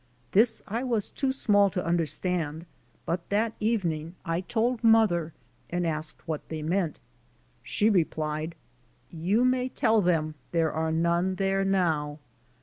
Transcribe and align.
This 0.31 0.63
I 0.67 0.81
was 0.83 1.11
too 1.11 1.31
small 1.31 1.69
to 1.69 1.85
understand 1.85 2.65
but 3.05 3.29
that 3.29 3.53
even 3.59 3.91
ing 3.91 4.15
I 4.25 4.41
told 4.41 4.83
mother 4.83 5.31
and 5.69 5.85
asked 5.85 6.27
what 6.27 6.41
they 6.49 6.63
meant. 6.63 6.99
She 7.61 7.87
replied, 7.87 8.55
''You 9.13 9.45
may 9.47 9.69
tell 9.69 10.01
them 10.01 10.33
there 10.53 10.73
are 10.73 10.91
none 10.91 11.35
there 11.35 11.63
now." 11.63 12.17